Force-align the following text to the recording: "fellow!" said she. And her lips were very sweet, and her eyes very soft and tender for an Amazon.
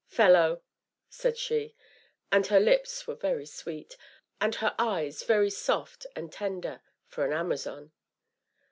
"fellow!" 0.19 0.63
said 1.11 1.37
she. 1.37 1.75
And 2.31 2.47
her 2.47 2.59
lips 2.59 3.05
were 3.05 3.13
very 3.13 3.45
sweet, 3.45 3.97
and 4.41 4.55
her 4.55 4.73
eyes 4.79 5.21
very 5.21 5.51
soft 5.51 6.07
and 6.15 6.31
tender 6.33 6.81
for 7.05 7.23
an 7.23 7.33
Amazon. 7.33 7.91